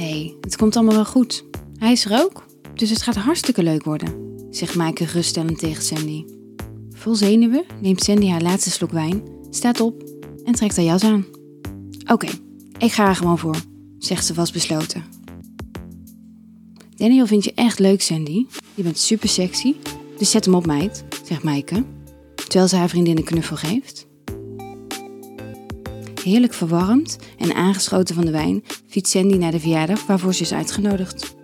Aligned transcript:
hey, 0.00 0.36
het 0.40 0.56
komt 0.56 0.76
allemaal 0.76 0.94
wel 0.94 1.04
goed. 1.04 1.44
Hij 1.78 1.92
is 1.92 2.04
er 2.04 2.20
ook, 2.22 2.44
dus 2.74 2.90
het 2.90 3.02
gaat 3.02 3.16
hartstikke 3.16 3.62
leuk 3.62 3.84
worden, 3.84 4.36
zegt 4.50 4.74
Maaike 4.74 5.06
geruststellend 5.06 5.58
tegen 5.58 5.82
Sandy. 5.82 6.24
Vol 6.90 7.14
zenuwen 7.14 7.64
neemt 7.80 8.02
Sandy 8.02 8.28
haar 8.28 8.42
laatste 8.42 8.70
slok 8.70 8.90
wijn, 8.90 9.22
staat 9.50 9.80
op 9.80 10.02
en 10.44 10.52
trekt 10.52 10.76
haar 10.76 10.84
jas 10.84 11.04
aan. 11.04 11.24
Oké, 12.06 12.28
ik 12.78 12.92
ga 12.92 13.08
er 13.08 13.16
gewoon 13.16 13.38
voor, 13.38 13.56
zegt 13.98 14.26
ze 14.26 14.34
vastbesloten. 14.34 15.04
Daniel 16.96 17.26
vindt 17.26 17.44
je 17.44 17.54
echt 17.54 17.78
leuk, 17.78 18.02
Sandy. 18.02 18.46
Je 18.74 18.82
bent 18.82 18.98
super 18.98 19.28
sexy, 19.28 19.74
dus 20.18 20.30
zet 20.30 20.44
hem 20.44 20.54
op, 20.54 20.66
meid, 20.66 21.04
zegt 21.24 21.42
Maaike, 21.42 21.84
terwijl 22.34 22.68
ze 22.68 22.76
haar 22.76 22.88
vriendin 22.88 23.16
een 23.16 23.24
knuffel 23.24 23.56
geeft. 23.56 24.08
Heerlijk 26.24 26.52
verwarmd 26.52 27.18
en 27.38 27.54
aangeschoten 27.54 28.14
van 28.14 28.24
de 28.24 28.30
wijn 28.30 28.64
fietst 28.86 29.12
Sandy 29.12 29.36
naar 29.36 29.50
de 29.50 29.60
verjaardag 29.60 30.06
waarvoor 30.06 30.34
ze 30.34 30.42
is 30.42 30.52
uitgenodigd. 30.52 31.34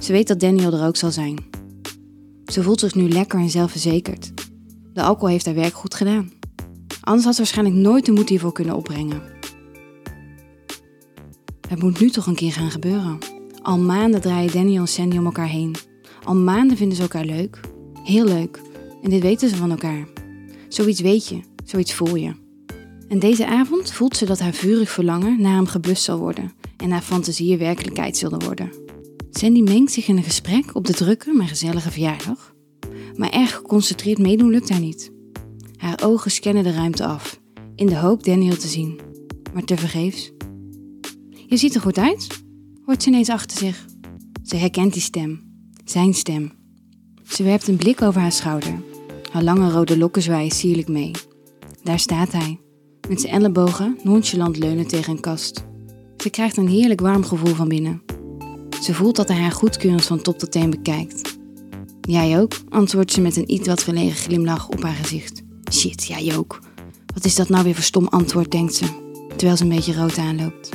Ze 0.00 0.12
weet 0.12 0.28
dat 0.28 0.40
Daniel 0.40 0.72
er 0.72 0.86
ook 0.86 0.96
zal 0.96 1.10
zijn. 1.10 1.36
Ze 2.44 2.62
voelt 2.62 2.80
zich 2.80 2.94
nu 2.94 3.08
lekker 3.08 3.38
en 3.38 3.50
zelfverzekerd. 3.50 4.32
De 4.92 5.02
alcohol 5.02 5.28
heeft 5.28 5.44
haar 5.44 5.54
werk 5.54 5.74
goed 5.74 5.94
gedaan. 5.94 6.32
Anders 7.00 7.24
had 7.24 7.34
ze 7.34 7.40
waarschijnlijk 7.40 7.76
nooit 7.76 8.06
de 8.06 8.12
moed 8.12 8.28
hiervoor 8.28 8.52
kunnen 8.52 8.74
opbrengen. 8.74 9.22
Het 11.68 11.82
moet 11.82 12.00
nu 12.00 12.10
toch 12.10 12.26
een 12.26 12.34
keer 12.34 12.52
gaan 12.52 12.70
gebeuren. 12.70 13.18
Al 13.62 13.78
maanden 13.78 14.20
draaien 14.20 14.52
Daniel 14.52 14.80
en 14.80 14.88
Sandy 14.88 15.16
om 15.16 15.24
elkaar 15.24 15.48
heen. 15.48 15.74
Al 16.24 16.34
maanden 16.34 16.76
vinden 16.76 16.96
ze 16.96 17.02
elkaar 17.02 17.24
leuk. 17.24 17.60
Heel 18.04 18.24
leuk. 18.24 18.60
En 19.02 19.10
dit 19.10 19.22
weten 19.22 19.48
ze 19.48 19.56
van 19.56 19.70
elkaar. 19.70 20.08
Zoiets 20.68 21.00
weet 21.00 21.28
je, 21.28 21.40
zoiets 21.64 21.94
voel 21.94 22.16
je. 22.16 22.49
En 23.10 23.18
deze 23.18 23.46
avond 23.46 23.92
voelt 23.92 24.16
ze 24.16 24.24
dat 24.24 24.38
haar 24.38 24.52
vurig 24.52 24.90
verlangen 24.90 25.40
naar 25.40 25.54
hem 25.54 25.66
geblust 25.66 26.02
zal 26.02 26.18
worden 26.18 26.52
en 26.76 26.90
haar 26.90 27.02
fantasieën 27.02 27.58
werkelijkheid 27.58 28.16
zullen 28.16 28.44
worden. 28.44 28.70
Sandy 29.30 29.60
mengt 29.60 29.92
zich 29.92 30.08
in 30.08 30.16
een 30.16 30.22
gesprek 30.22 30.74
op 30.74 30.86
de 30.86 30.92
drukke, 30.92 31.32
maar 31.32 31.46
gezellige 31.46 31.90
verjaardag. 31.90 32.54
Maar 33.16 33.30
erg 33.30 33.54
geconcentreerd 33.54 34.18
meedoen 34.18 34.50
lukt 34.50 34.68
haar 34.68 34.80
niet. 34.80 35.12
Haar 35.76 36.00
ogen 36.02 36.30
scannen 36.30 36.64
de 36.64 36.72
ruimte 36.72 37.04
af, 37.06 37.40
in 37.74 37.86
de 37.86 37.96
hoop 37.96 38.24
Daniel 38.24 38.56
te 38.56 38.68
zien. 38.68 39.00
Maar 39.54 39.64
tevergeefs. 39.64 40.32
Je 41.46 41.56
ziet 41.56 41.74
er 41.74 41.80
goed 41.80 41.98
uit, 41.98 42.26
hoort 42.84 43.02
ze 43.02 43.08
ineens 43.08 43.28
achter 43.28 43.58
zich. 43.58 43.86
Ze 44.42 44.56
herkent 44.56 44.92
die 44.92 45.02
stem, 45.02 45.40
zijn 45.84 46.14
stem. 46.14 46.52
Ze 47.26 47.42
werpt 47.42 47.68
een 47.68 47.76
blik 47.76 48.02
over 48.02 48.20
haar 48.20 48.32
schouder. 48.32 48.82
Haar 49.32 49.42
lange 49.42 49.70
rode 49.70 49.98
lokken 49.98 50.22
zwaaien 50.22 50.50
sierlijk 50.50 50.88
mee. 50.88 51.10
Daar 51.82 51.98
staat 51.98 52.32
hij, 52.32 52.58
met 53.10 53.20
zijn 53.20 53.32
ellebogen 53.32 53.98
nonchalant 54.02 54.58
leunen 54.58 54.86
tegen 54.86 55.12
een 55.12 55.20
kast. 55.20 55.64
Ze 56.16 56.30
krijgt 56.30 56.56
een 56.56 56.68
heerlijk 56.68 57.00
warm 57.00 57.24
gevoel 57.24 57.54
van 57.54 57.68
binnen. 57.68 58.02
Ze 58.82 58.94
voelt 58.94 59.16
dat 59.16 59.28
hij 59.28 59.36
haar 59.36 59.52
goedkeurend 59.52 60.04
van 60.04 60.22
top 60.22 60.38
tot 60.38 60.52
teen 60.52 60.70
bekijkt. 60.70 61.38
Jij 62.00 62.40
ook, 62.40 62.52
antwoordt 62.68 63.12
ze 63.12 63.20
met 63.20 63.36
een 63.36 63.52
iets 63.52 63.68
wat 63.68 63.82
verlegen 63.82 64.16
glimlach 64.16 64.68
op 64.68 64.82
haar 64.82 64.94
gezicht. 64.94 65.42
Shit, 65.72 66.04
jij 66.04 66.36
ook. 66.36 66.58
Wat 67.14 67.24
is 67.24 67.34
dat 67.34 67.48
nou 67.48 67.64
weer 67.64 67.74
voor 67.74 67.82
stom 67.82 68.06
antwoord, 68.06 68.50
denkt 68.50 68.74
ze, 68.74 68.84
terwijl 69.28 69.56
ze 69.56 69.62
een 69.62 69.68
beetje 69.68 69.94
rood 69.94 70.18
aanloopt. 70.18 70.68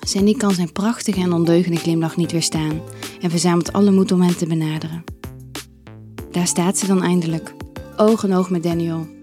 Sandy 0.00 0.34
kan 0.34 0.54
zijn 0.54 0.72
prachtige 0.72 1.20
en 1.20 1.32
ondeugende 1.32 1.78
glimlach 1.78 2.16
niet 2.16 2.32
weerstaan 2.32 2.80
en 3.20 3.30
verzamelt 3.30 3.72
alle 3.72 3.90
moed 3.90 4.12
om 4.12 4.20
hem 4.20 4.36
te 4.36 4.46
benaderen. 4.46 5.04
Daar 6.30 6.46
staat 6.46 6.78
ze 6.78 6.86
dan 6.86 7.02
eindelijk, 7.02 7.54
oog 7.96 8.24
in 8.24 8.34
oog 8.34 8.50
met 8.50 8.62
Daniel. 8.62 9.17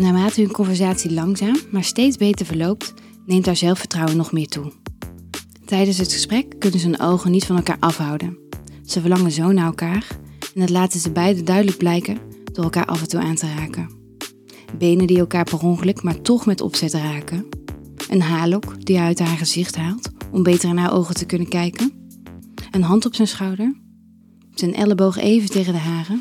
Naarmate 0.00 0.40
hun 0.40 0.50
conversatie 0.50 1.12
langzaam, 1.12 1.56
maar 1.70 1.84
steeds 1.84 2.16
beter 2.16 2.46
verloopt, 2.46 2.94
neemt 3.26 3.46
haar 3.46 3.56
zelfvertrouwen 3.56 4.16
nog 4.16 4.32
meer 4.32 4.46
toe. 4.46 4.72
Tijdens 5.64 5.98
het 5.98 6.12
gesprek 6.12 6.54
kunnen 6.58 6.80
ze 6.80 6.86
hun 6.86 7.00
ogen 7.00 7.30
niet 7.30 7.44
van 7.44 7.56
elkaar 7.56 7.76
afhouden. 7.80 8.38
Ze 8.84 9.00
verlangen 9.00 9.30
zo 9.30 9.52
naar 9.52 9.66
elkaar 9.66 10.06
en 10.54 10.60
dat 10.60 10.70
laten 10.70 11.00
ze 11.00 11.10
beiden 11.10 11.44
duidelijk 11.44 11.78
blijken 11.78 12.18
door 12.52 12.64
elkaar 12.64 12.84
af 12.84 13.00
en 13.00 13.08
toe 13.08 13.20
aan 13.20 13.34
te 13.34 13.54
raken. 13.54 13.90
Benen 14.78 15.06
die 15.06 15.18
elkaar 15.18 15.44
per 15.44 15.62
ongeluk, 15.62 16.02
maar 16.02 16.20
toch 16.20 16.46
met 16.46 16.60
opzet 16.60 16.94
raken. 16.94 17.46
Een 18.08 18.22
haarlok 18.22 18.84
die 18.84 18.96
hij 18.96 19.06
uit 19.06 19.18
haar 19.18 19.36
gezicht 19.36 19.76
haalt 19.76 20.10
om 20.30 20.42
beter 20.42 20.68
in 20.68 20.76
haar 20.76 20.92
ogen 20.92 21.14
te 21.14 21.26
kunnen 21.26 21.48
kijken. 21.48 21.92
Een 22.70 22.82
hand 22.82 23.06
op 23.06 23.14
zijn 23.14 23.28
schouder. 23.28 23.74
Zijn 24.54 24.74
elleboog 24.74 25.16
even 25.16 25.50
tegen 25.50 25.72
de 25.72 25.78
haren. 25.78 26.18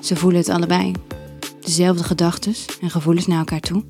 Ze 0.00 0.16
voelen 0.16 0.40
het 0.40 0.48
allebei. 0.48 0.92
Dezelfde 1.68 2.04
gedachten 2.04 2.54
en 2.80 2.90
gevoelens 2.90 3.26
naar 3.26 3.38
elkaar 3.38 3.60
toe. 3.60 3.84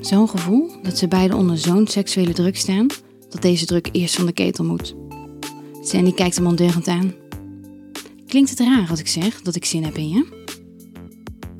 Zo'n 0.00 0.28
gevoel 0.28 0.70
dat 0.82 0.98
ze 0.98 1.08
beiden 1.08 1.36
onder 1.36 1.58
zo'n 1.58 1.86
seksuele 1.86 2.32
druk 2.32 2.56
staan 2.56 2.86
dat 3.28 3.42
deze 3.42 3.66
druk 3.66 3.88
eerst 3.92 4.14
van 4.14 4.26
de 4.26 4.32
ketel 4.32 4.64
moet. 4.64 4.94
Sandy 5.82 6.12
kijkt 6.12 6.36
hem 6.36 6.46
ondeugend 6.46 6.88
aan. 6.88 7.14
Klinkt 8.26 8.50
het 8.50 8.58
raar 8.58 8.90
als 8.90 8.98
ik 8.98 9.06
zeg 9.06 9.42
dat 9.42 9.54
ik 9.54 9.64
zin 9.64 9.84
heb 9.84 9.96
in 9.96 10.08
je? 10.08 10.44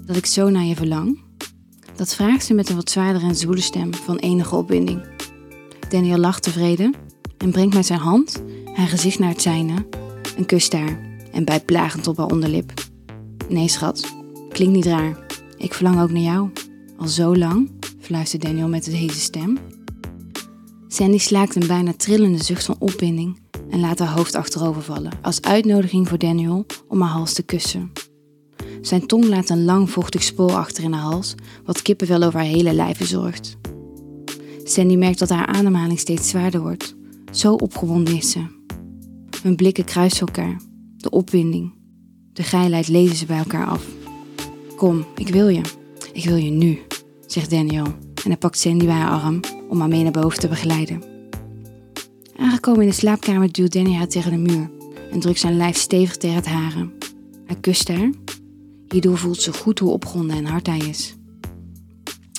Dat 0.07 0.17
ik 0.17 0.27
zo 0.27 0.49
naar 0.49 0.65
je 0.65 0.75
verlang? 0.75 1.21
Dat 1.97 2.15
vraagt 2.15 2.45
ze 2.45 2.55
met 2.55 2.69
een 2.69 2.77
wat 2.77 2.91
zwaardere 2.91 3.27
en 3.27 3.37
zwoele 3.37 3.61
stem 3.61 3.95
van 3.95 4.17
enige 4.17 4.57
opwinding. 4.57 5.03
Daniel 5.89 6.19
lacht 6.19 6.43
tevreden 6.43 6.95
en 7.39 7.51
brengt 7.51 7.75
met 7.75 7.87
zijn 7.87 8.01
hand 8.01 8.43
haar 8.75 8.89
gezicht 8.89 9.19
naar 9.19 9.29
het 9.29 9.43
zijne, 9.43 9.87
een 10.37 10.47
kus 10.47 10.71
daar 10.71 11.01
en 11.33 11.45
bijt 11.45 11.65
plagend 11.65 12.07
op 12.07 12.17
haar 12.17 12.31
onderlip. 12.31 12.73
Nee, 13.49 13.69
schat, 13.69 14.24
klinkt 14.55 14.75
niet 14.75 14.87
raar. 14.87 15.19
Ik 15.57 15.75
verlang 15.75 16.01
ook 16.01 16.11
naar 16.11 16.23
jou. 16.23 16.51
Al 16.99 17.09
zo 17.09 17.37
lang, 17.37 17.71
fluistert 18.01 18.43
Daniel 18.43 18.69
met 18.69 18.87
een 18.87 18.95
heze 18.95 19.21
stem. 19.21 19.59
Sandy 20.89 21.19
slaakt 21.19 21.55
een 21.57 21.67
bijna 21.67 21.93
trillende 21.97 22.43
zucht 22.43 22.65
van 22.65 22.77
opwinding 22.79 23.41
en 23.71 23.81
laat 23.81 23.99
haar 23.99 24.17
hoofd 24.17 24.35
achterover 24.35 24.83
vallen, 24.83 25.13
als 25.23 25.43
uitnodiging 25.43 26.09
voor 26.09 26.19
Daniel 26.19 26.67
om 26.89 27.01
haar 27.01 27.11
hals 27.11 27.33
te 27.33 27.43
kussen. 27.43 27.93
Zijn 28.81 29.07
tong 29.07 29.25
laat 29.25 29.49
een 29.49 29.65
lang 29.65 29.91
vochtig 29.91 30.23
spoor 30.23 30.53
achter 30.53 30.85
in 30.85 30.93
haar 30.93 31.11
hals, 31.11 31.35
wat 31.65 31.83
kippenvel 31.83 32.23
over 32.23 32.39
haar 32.39 32.49
hele 32.49 32.73
lijf 32.73 32.99
bezorgt. 32.99 33.57
Sandy 34.65 34.97
merkt 34.97 35.19
dat 35.19 35.29
haar 35.29 35.47
ademhaling 35.47 35.99
steeds 35.99 36.29
zwaarder 36.29 36.61
wordt. 36.61 36.95
Zo 37.31 37.55
opgewonden 37.55 38.17
is 38.17 38.31
ze. 38.31 38.45
Hun 39.43 39.57
blikken 39.57 39.85
kruisen 39.85 40.27
elkaar. 40.27 40.61
De 40.97 41.11
opwinding, 41.11 41.75
de 42.33 42.43
geilheid 42.43 42.89
lezen 42.89 43.17
ze 43.17 43.27
bij 43.27 43.39
elkaar 43.39 43.67
af. 43.67 44.04
Kom, 44.77 45.05
ik 45.17 45.29
wil 45.29 45.49
je. 45.49 45.61
Ik 46.13 46.25
wil 46.25 46.37
je 46.37 46.51
nu, 46.51 46.79
zegt 47.27 47.51
Daniel 47.51 47.85
en 48.25 48.31
hij 48.31 48.37
pakt 48.37 48.59
Sandy 48.59 48.85
bij 48.85 48.95
haar 48.95 49.21
arm 49.21 49.41
om 49.69 49.81
haar 49.81 49.89
mee 49.89 50.03
naar 50.03 50.13
boven 50.13 50.39
te 50.39 50.49
begeleiden. 50.49 51.03
Aangekomen 52.37 52.81
in 52.81 52.89
de 52.89 52.95
slaapkamer 52.95 53.53
duwt 53.53 53.73
Danny 53.73 53.95
haar 53.95 54.09
tegen 54.09 54.31
de 54.31 54.53
muur 54.53 54.71
en 55.11 55.21
drukt 55.21 55.39
zijn 55.39 55.57
lijf 55.57 55.77
stevig 55.77 56.17
tegen 56.17 56.37
het 56.37 56.47
haren. 56.47 56.93
Hij 57.47 57.57
kust 57.61 57.89
haar. 57.89 58.11
Hierdoor 58.89 59.19
voelt 59.19 59.43
ze 59.43 59.53
goed 59.53 59.79
hoe 59.79 59.91
opgewonden 59.91 60.37
en 60.37 60.45
hard 60.45 60.67
hij 60.67 60.79
is. 60.79 61.15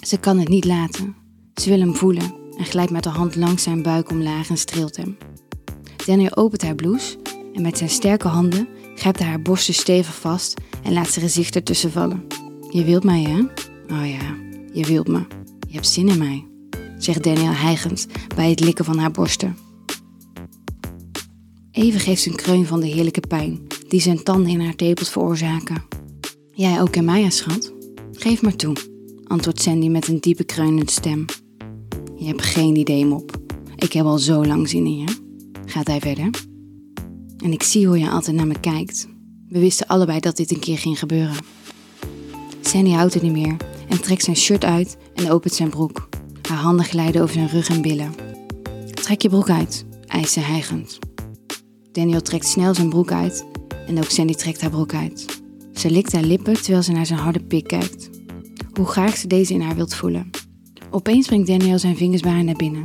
Ze 0.05 0.17
kan 0.17 0.39
het 0.39 0.49
niet 0.49 0.65
laten. 0.65 1.15
Ze 1.53 1.69
wil 1.69 1.79
hem 1.79 1.95
voelen 1.95 2.33
en 2.57 2.65
glijdt 2.65 2.91
met 2.91 3.05
haar 3.05 3.15
hand 3.15 3.35
langs 3.35 3.63
zijn 3.63 3.81
buik 3.81 4.09
omlaag 4.09 4.49
en 4.49 4.57
streelt 4.57 4.97
hem. 4.97 5.17
Daniel 6.05 6.35
opent 6.35 6.61
haar 6.61 6.75
blouse 6.75 7.17
en 7.53 7.61
met 7.61 7.77
zijn 7.77 7.89
sterke 7.89 8.27
handen 8.27 8.67
grijpt 8.95 9.19
hij 9.19 9.27
haar 9.27 9.41
borsten 9.41 9.73
stevig 9.73 10.15
vast 10.15 10.53
en 10.85 10.93
laat 10.93 11.09
zijn 11.09 11.25
gezicht 11.25 11.55
ertussen 11.55 11.91
vallen. 11.91 12.23
Je 12.69 12.83
wilt 12.83 13.03
mij, 13.03 13.21
hè? 13.21 13.39
Oh 13.95 14.09
ja, 14.09 14.35
je 14.73 14.85
wilt 14.85 15.07
me. 15.07 15.25
Je 15.67 15.73
hebt 15.73 15.87
zin 15.87 16.07
in 16.07 16.17
mij 16.17 16.45
zegt 16.97 17.23
Daniel 17.23 17.51
hijgend 17.51 18.07
bij 18.35 18.49
het 18.49 18.59
likken 18.59 18.85
van 18.85 18.97
haar 18.97 19.11
borsten. 19.11 19.57
Even 21.71 21.99
geeft 21.99 22.21
ze 22.21 22.29
een 22.29 22.35
kreun 22.35 22.65
van 22.65 22.79
de 22.79 22.87
heerlijke 22.87 23.27
pijn 23.27 23.67
die 23.87 24.01
zijn 24.01 24.23
tanden 24.23 24.51
in 24.51 24.61
haar 24.61 24.75
tepels 24.75 25.09
veroorzaken. 25.09 25.83
Jij 26.51 26.81
ook 26.81 26.95
in 26.95 27.05
mij, 27.05 27.29
schat? 27.29 27.73
Geef 28.11 28.41
maar 28.41 28.55
toe, 28.55 28.75
antwoordt 29.23 29.61
Sandy 29.61 29.87
met 29.87 30.07
een 30.07 30.19
diepe 30.19 30.43
kreunende 30.43 30.91
stem. 30.91 31.25
Je 32.15 32.25
hebt 32.25 32.41
geen 32.41 32.75
idee, 32.75 33.05
mop. 33.05 33.37
Ik 33.75 33.93
heb 33.93 34.05
al 34.05 34.17
zo 34.17 34.45
lang 34.45 34.69
zin 34.69 34.85
in 34.85 34.97
je. 34.97 35.15
Gaat 35.65 35.87
hij 35.87 35.99
verder? 35.99 36.29
En 37.37 37.51
ik 37.51 37.63
zie 37.63 37.87
hoe 37.87 37.99
je 37.99 38.09
altijd 38.09 38.35
naar 38.35 38.47
me 38.47 38.59
kijkt. 38.59 39.07
We 39.55 39.61
wisten 39.61 39.87
allebei 39.87 40.19
dat 40.19 40.37
dit 40.37 40.51
een 40.51 40.59
keer 40.59 40.77
ging 40.77 40.99
gebeuren. 40.99 41.35
Sandy 42.61 42.89
houdt 42.89 43.13
het 43.13 43.23
niet 43.23 43.31
meer 43.31 43.57
en 43.89 44.01
trekt 44.01 44.23
zijn 44.23 44.35
shirt 44.35 44.65
uit 44.65 44.97
en 45.13 45.31
opent 45.31 45.53
zijn 45.53 45.69
broek. 45.69 46.09
Haar 46.49 46.57
handen 46.57 46.85
glijden 46.85 47.21
over 47.21 47.33
zijn 47.33 47.47
rug 47.47 47.69
en 47.69 47.81
billen. 47.81 48.13
Trek 48.93 49.21
je 49.21 49.29
broek 49.29 49.49
uit, 49.49 49.85
eist 50.05 50.33
ze 50.33 50.39
hijgend. 50.39 50.99
Daniel 51.91 52.21
trekt 52.21 52.45
snel 52.45 52.73
zijn 52.73 52.89
broek 52.89 53.11
uit 53.11 53.45
en 53.87 53.97
ook 53.97 54.09
Sandy 54.09 54.33
trekt 54.33 54.61
haar 54.61 54.69
broek 54.69 54.93
uit. 54.93 55.25
Ze 55.73 55.89
likt 55.89 56.13
haar 56.13 56.23
lippen 56.23 56.53
terwijl 56.53 56.83
ze 56.83 56.91
naar 56.91 57.05
zijn 57.05 57.19
harde 57.19 57.43
pik 57.43 57.67
kijkt. 57.67 58.09
Hoe 58.73 58.85
graag 58.85 59.17
ze 59.17 59.27
deze 59.27 59.53
in 59.53 59.61
haar 59.61 59.75
wilt 59.75 59.95
voelen. 59.95 60.29
Opeens 60.89 61.27
brengt 61.27 61.47
Daniel 61.47 61.79
zijn 61.79 61.97
vingers 61.97 62.21
bij 62.21 62.31
haar 62.31 62.43
naar 62.43 62.55
binnen. 62.55 62.83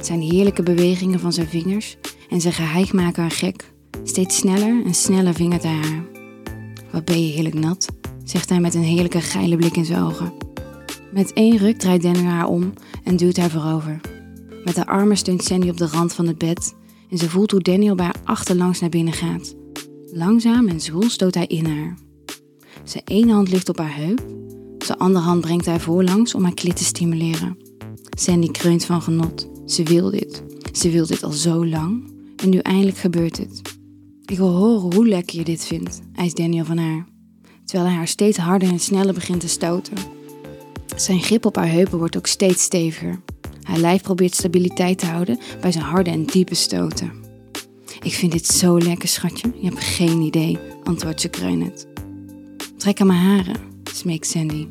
Zijn 0.00 0.20
heerlijke 0.20 0.62
bewegingen 0.62 1.20
van 1.20 1.32
zijn 1.32 1.48
vingers 1.48 1.96
en 2.30 2.40
zijn 2.40 2.54
geheig 2.54 2.92
maken 2.92 3.22
haar 3.22 3.30
gek. 3.30 3.72
Steeds 4.04 4.36
sneller 4.36 4.84
en 4.84 4.94
sneller 4.94 5.34
vingert 5.34 5.62
hij 5.62 5.72
haar. 5.72 6.09
Wat 6.92 7.04
ben 7.04 7.26
je 7.26 7.32
heerlijk 7.32 7.54
nat, 7.54 7.88
zegt 8.24 8.48
hij 8.48 8.60
met 8.60 8.74
een 8.74 8.82
heerlijke 8.82 9.20
geile 9.20 9.56
blik 9.56 9.76
in 9.76 9.84
zijn 9.84 10.02
ogen. 10.02 10.32
Met 11.12 11.32
één 11.32 11.56
ruk 11.56 11.78
draait 11.78 12.02
Daniel 12.02 12.24
haar 12.24 12.46
om 12.46 12.72
en 13.04 13.16
duwt 13.16 13.36
haar 13.36 13.50
voorover. 13.50 14.00
Met 14.64 14.76
haar 14.76 14.86
armen 14.86 15.16
steunt 15.16 15.44
Sandy 15.44 15.68
op 15.68 15.76
de 15.76 15.86
rand 15.86 16.12
van 16.12 16.26
het 16.26 16.38
bed 16.38 16.74
en 17.10 17.18
ze 17.18 17.30
voelt 17.30 17.50
hoe 17.50 17.60
Daniel 17.60 17.94
bij 17.94 18.04
haar 18.04 18.20
achterlangs 18.24 18.80
naar 18.80 18.90
binnen 18.90 19.14
gaat. 19.14 19.54
Langzaam 20.12 20.68
en 20.68 20.80
zwoel 20.80 21.08
stoot 21.08 21.34
hij 21.34 21.46
in 21.46 21.66
haar. 21.66 21.98
Zijn 22.84 23.04
ene 23.04 23.32
hand 23.32 23.50
ligt 23.50 23.68
op 23.68 23.78
haar 23.78 23.96
heup, 23.96 24.26
zijn 24.78 24.98
andere 24.98 25.24
hand 25.24 25.40
brengt 25.40 25.66
hij 25.66 25.80
voorlangs 25.80 26.34
om 26.34 26.42
haar 26.42 26.54
klit 26.54 26.76
te 26.76 26.84
stimuleren. 26.84 27.56
Sandy 28.18 28.50
kreunt 28.50 28.84
van 28.84 29.02
genot. 29.02 29.48
Ze 29.66 29.82
wil 29.82 30.10
dit. 30.10 30.42
Ze 30.72 30.90
wil 30.90 31.06
dit 31.06 31.22
al 31.22 31.32
zo 31.32 31.66
lang 31.66 32.12
en 32.36 32.48
nu 32.48 32.58
eindelijk 32.58 32.96
gebeurt 32.96 33.36
het. 33.36 33.69
Ik 34.30 34.36
wil 34.36 34.56
horen 34.56 34.94
hoe 34.94 35.08
lekker 35.08 35.38
je 35.38 35.44
dit 35.44 35.64
vindt, 35.64 36.00
eist 36.14 36.36
Daniel 36.36 36.64
van 36.64 36.78
haar, 36.78 37.06
terwijl 37.64 37.88
hij 37.88 37.96
haar 37.96 38.08
steeds 38.08 38.38
harder 38.38 38.68
en 38.68 38.78
sneller 38.78 39.14
begint 39.14 39.40
te 39.40 39.48
stoten. 39.48 39.96
Zijn 40.96 41.20
grip 41.20 41.44
op 41.44 41.56
haar 41.56 41.68
heupen 41.68 41.98
wordt 41.98 42.16
ook 42.16 42.26
steeds 42.26 42.62
steviger. 42.62 43.20
Haar 43.62 43.78
lijf 43.78 44.02
probeert 44.02 44.34
stabiliteit 44.34 44.98
te 44.98 45.06
houden 45.06 45.38
bij 45.60 45.72
zijn 45.72 45.84
harde 45.84 46.10
en 46.10 46.24
diepe 46.24 46.54
stoten. 46.54 47.12
Ik 48.02 48.14
vind 48.14 48.32
dit 48.32 48.46
zo 48.46 48.78
lekker, 48.78 49.08
schatje. 49.08 49.52
Je 49.60 49.68
hebt 49.68 49.84
geen 49.84 50.20
idee, 50.20 50.58
antwoordt 50.84 51.20
ze 51.20 51.28
kreunend. 51.28 51.86
Trek 52.76 53.00
aan 53.00 53.06
mijn 53.06 53.18
haren, 53.18 53.56
smeekt 53.92 54.26
Sandy. 54.26 54.66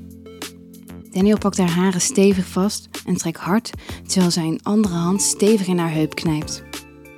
Daniel 1.11 1.37
pakt 1.37 1.57
haar 1.57 1.69
haren 1.69 2.01
stevig 2.01 2.45
vast 2.45 2.89
en 3.05 3.15
trekt 3.15 3.39
hard, 3.39 3.71
terwijl 4.07 4.31
zijn 4.31 4.63
andere 4.63 4.95
hand 4.95 5.21
stevig 5.21 5.67
in 5.67 5.77
haar 5.77 5.93
heup 5.93 6.15
knijpt. 6.15 6.63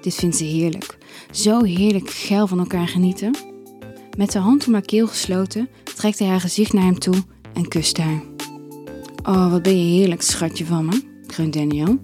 Dit 0.01 0.15
vindt 0.15 0.37
ze 0.37 0.43
heerlijk. 0.43 0.99
Zo 1.31 1.63
heerlijk 1.63 2.09
geil 2.09 2.47
van 2.47 2.59
elkaar 2.59 2.87
genieten. 2.87 3.35
Met 4.17 4.31
zijn 4.31 4.43
hand 4.43 4.67
om 4.67 4.73
haar 4.73 4.81
keel 4.81 5.07
gesloten, 5.07 5.69
trekt 5.95 6.19
hij 6.19 6.27
haar 6.27 6.41
gezicht 6.41 6.73
naar 6.73 6.83
hem 6.83 6.99
toe 6.99 7.15
en 7.53 7.67
kust 7.67 7.97
haar. 7.97 8.21
Oh, 9.23 9.51
wat 9.51 9.61
ben 9.61 9.77
je 9.77 9.99
heerlijk, 9.99 10.21
schatje 10.21 10.65
van 10.65 10.85
me, 10.85 11.01
kreunt 11.25 11.53
Daniel. 11.53 11.97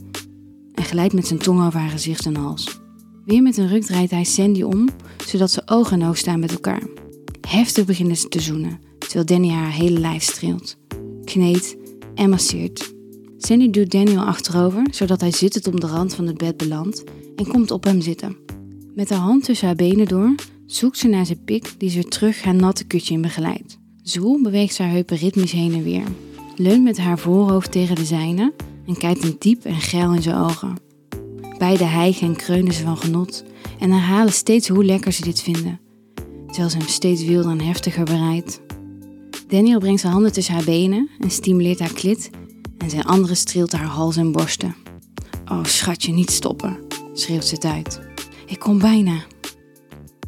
En 0.74 0.84
glijdt 0.84 1.14
met 1.14 1.28
zijn 1.28 1.40
tong 1.40 1.66
over 1.66 1.80
haar 1.80 1.90
gezicht 1.90 2.26
en 2.26 2.36
hals. 2.36 2.80
Weer 3.26 3.42
met 3.42 3.58
een 3.58 3.68
ruk 3.68 3.84
draait 3.84 4.12
hij 4.12 4.24
Sandy 4.24 4.62
om, 4.62 4.90
zodat 5.26 5.52
ze 5.52 5.62
oog 5.66 5.92
in 5.92 6.04
oog 6.04 6.18
staan 6.18 6.40
met 6.40 6.52
elkaar. 6.52 6.84
Heftig 7.48 7.86
beginnen 7.86 8.18
ze 8.18 8.28
te 8.28 8.40
zoenen, 8.40 8.80
terwijl 8.98 9.26
Danny 9.26 9.50
haar 9.50 9.72
hele 9.72 10.00
lijf 10.00 10.24
streelt, 10.24 10.78
kneedt 11.24 11.76
en 12.16 12.30
masseert. 12.30 12.94
Sandy 13.38 13.70
duwt 13.70 13.92
Daniel 13.92 14.22
achterover, 14.22 14.88
zodat 14.92 15.22
hij 15.22 15.32
zittend 15.32 15.68
om 15.68 15.80
de 15.80 15.88
rand 15.88 16.16
van 16.16 16.28
het 16.28 16.38
bed 16.38 16.58
belandt 16.58 17.04
en 17.36 17.48
komt 17.48 17.72
op 17.72 17.84
hem 17.84 18.02
zitten. 18.02 18.47
Met 18.98 19.10
haar 19.10 19.20
hand 19.20 19.44
tussen 19.44 19.68
haar 19.68 19.76
benen 19.76 20.08
door 20.08 20.36
zoekt 20.66 20.98
ze 20.98 21.08
naar 21.08 21.26
zijn 21.26 21.44
pik 21.44 21.74
die 21.78 21.90
ze 21.90 22.04
terug 22.04 22.44
haar 22.44 22.56
natte 22.56 22.84
kutje 22.84 23.14
in 23.14 23.22
begeleidt. 23.22 23.78
Zwoel 24.04 24.42
beweegt 24.42 24.78
haar 24.78 24.90
heupen 24.90 25.18
ritmisch 25.18 25.52
heen 25.52 25.74
en 25.74 25.84
weer, 25.84 26.04
leunt 26.56 26.84
met 26.84 26.98
haar 26.98 27.20
voorhoofd 27.20 27.72
tegen 27.72 27.96
de 27.96 28.06
zijne 28.06 28.54
en 28.88 28.98
kijkt 28.98 29.24
hem 29.24 29.36
diep 29.40 29.66
en 29.66 29.76
geil 29.76 30.14
in 30.14 30.22
zijn 30.22 30.36
ogen. 30.36 30.76
Beide 31.58 31.84
hijgen 31.84 32.28
en 32.28 32.36
kreunen 32.36 32.74
ze 32.74 32.84
van 32.84 32.98
genot 32.98 33.44
en 33.80 33.92
herhalen 33.92 34.34
steeds 34.34 34.68
hoe 34.68 34.86
lekker 34.86 35.12
ze 35.12 35.22
dit 35.22 35.42
vinden, 35.42 35.80
terwijl 36.48 36.70
ze 36.70 36.78
hem 36.78 36.88
steeds 36.88 37.24
wilder 37.24 37.52
en 37.52 37.62
heftiger 37.62 38.04
bereidt. 38.04 38.62
Daniel 39.48 39.80
brengt 39.80 40.02
zijn 40.02 40.14
handen 40.14 40.32
tussen 40.32 40.54
haar 40.54 40.66
benen 40.66 41.10
en 41.20 41.32
stimuleert 41.32 41.80
haar 41.80 41.94
klit 41.94 42.30
en 42.78 42.90
zijn 42.90 43.06
andere 43.06 43.36
streelt 43.36 43.72
haar 43.72 43.86
hals 43.86 44.18
en 44.18 44.32
borsten. 44.32 44.76
Oh 45.46 45.64
schatje, 45.64 46.14
niet 46.14 46.32
stoppen, 46.32 46.78
schreeuwt 47.14 47.46
ze 47.46 47.56
het 47.56 47.66
uit. 47.66 48.07
Ik 48.48 48.60
kom 48.60 48.80
bijna. 48.80 49.24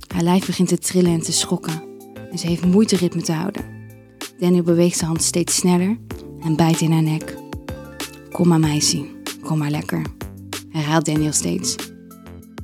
Haar 0.07 0.23
lijf 0.23 0.45
begint 0.45 0.67
te 0.67 0.77
trillen 0.77 1.11
en 1.11 1.21
te 1.21 1.31
schokken 1.31 1.81
en 2.31 2.37
ze 2.37 2.47
heeft 2.47 2.65
moeite 2.65 2.95
ritme 2.95 3.21
te 3.21 3.31
houden. 3.31 3.65
Daniel 4.39 4.63
beweegt 4.63 4.97
zijn 4.97 5.09
hand 5.09 5.23
steeds 5.23 5.55
sneller 5.55 5.97
en 6.39 6.55
bijt 6.55 6.81
in 6.81 6.91
haar 6.91 7.03
nek. 7.03 7.37
Kom 8.31 8.47
maar 8.47 8.59
meisje, 8.59 9.05
kom 9.41 9.57
maar 9.57 9.69
lekker, 9.69 10.05
herhaalt 10.69 11.05
Daniel 11.05 11.31
steeds. 11.31 11.75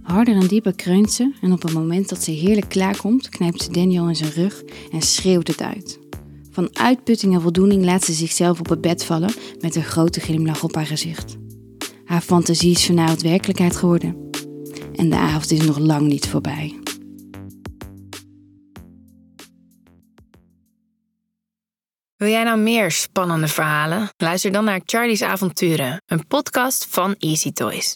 Harder 0.02 0.36
en 0.36 0.48
dieper 0.48 0.76
kreunt 0.76 1.12
ze 1.12 1.34
en 1.42 1.52
op 1.52 1.62
het 1.62 1.74
moment 1.74 2.10
dat 2.10 2.24
ze 2.24 2.32
heerlijk 2.32 2.70
klaarkomt, 2.70 3.30
knijpt 3.30 3.62
ze 3.62 3.72
Daniel 3.72 4.08
in 4.08 4.16
zijn 4.16 4.32
rug 4.32 4.64
en 4.92 5.02
schreeuwt 5.02 5.48
het 5.48 5.62
uit. 5.62 6.00
Van 6.52 6.70
uitputting 6.78 7.34
en 7.34 7.42
voldoening 7.42 7.86
laat 7.86 8.04
ze 8.04 8.14
zichzelf 8.14 8.60
op 8.60 8.70
het 8.70 8.82
bed 8.82 9.04
vallen 9.04 9.34
met 9.60 9.76
een 9.76 9.84
grote 9.84 10.20
glimlach 10.20 10.64
op 10.64 10.76
haar 10.76 10.86
gezicht. 10.86 11.36
Haar 12.06 12.22
fantasie 12.22 12.72
is 12.72 12.86
vanavond 12.86 13.22
werkelijkheid 13.22 13.76
geworden. 13.76 14.25
En 14.96 15.10
de 15.10 15.16
avond 15.16 15.52
is 15.52 15.62
nog 15.62 15.78
lang 15.78 16.08
niet 16.08 16.28
voorbij. 16.28 16.80
Wil 22.16 22.30
jij 22.30 22.44
nou 22.44 22.60
meer 22.60 22.92
spannende 22.92 23.48
verhalen? 23.48 24.10
Luister 24.18 24.52
dan 24.52 24.64
naar 24.64 24.82
Charlie's 24.86 25.22
Avonturen, 25.22 26.02
een 26.06 26.28
podcast 26.28 26.88
van 26.90 27.16
Easy 27.20 27.52
Toys. 27.52 27.94